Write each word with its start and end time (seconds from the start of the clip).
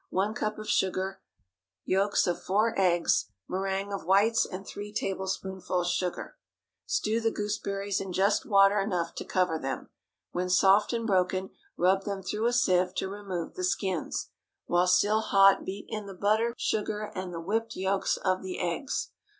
1 0.09 0.33
cup 0.33 0.57
of 0.57 0.67
sugar. 0.67 1.21
Yolks 1.85 2.25
of 2.25 2.41
four 2.41 2.73
eggs. 2.75 3.29
Méringue 3.47 3.93
of 3.93 4.03
whites, 4.03 4.47
and 4.47 4.65
3 4.65 4.91
tablespoonfuls 4.91 5.91
sugar. 5.91 6.37
Stew 6.87 7.19
the 7.19 7.29
gooseberries 7.29 8.01
in 8.01 8.11
just 8.11 8.43
water 8.43 8.79
enough 8.79 9.13
to 9.13 9.23
cover 9.23 9.59
them. 9.59 9.89
When 10.31 10.49
soft 10.49 10.91
and 10.91 11.05
broken, 11.05 11.51
rub 11.77 12.01
them 12.03 12.23
through 12.23 12.47
a 12.47 12.53
sieve 12.53 12.95
to 12.95 13.07
remove 13.09 13.53
the 13.53 13.63
skins. 13.63 14.31
While 14.65 14.87
still 14.87 15.19
hot 15.21 15.65
beat 15.65 15.85
in 15.87 16.07
the 16.07 16.15
butter, 16.15 16.55
sugar, 16.57 17.11
and 17.13 17.31
the 17.31 17.39
whipped 17.39 17.75
yolks 17.75 18.17
of 18.17 18.41
the 18.41 18.59
eggs. 18.59 19.11